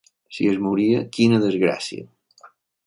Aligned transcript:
Si 0.37 0.47
es 0.51 0.61
moria, 0.67 1.03
quina 1.19 1.43
desgràcia! 1.47 2.51